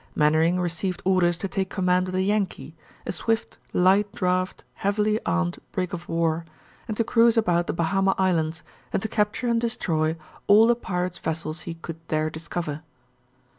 Mainwaring 0.15 0.59
received 0.59 1.03
orders 1.05 1.37
to 1.37 1.47
take 1.47 1.69
command 1.69 2.07
of 2.07 2.13
the 2.15 2.23
Yankee, 2.23 2.73
a 3.05 3.11
swift, 3.11 3.59
light 3.71 4.11
draught, 4.15 4.63
heavily 4.73 5.19
armed 5.27 5.59
brig 5.71 5.93
of 5.93 6.09
war, 6.09 6.43
and 6.87 6.97
to 6.97 7.03
cruise 7.03 7.37
about 7.37 7.67
the 7.67 7.73
Bahama 7.73 8.15
Islands 8.17 8.63
and 8.91 8.99
to 9.03 9.07
capture 9.07 9.47
and 9.47 9.61
destroy 9.61 10.15
all 10.47 10.65
the 10.65 10.75
pirates' 10.75 11.19
vessels 11.19 11.61
he 11.69 11.75
could 11.75 11.99
there 12.07 12.31
discover. 12.31 12.81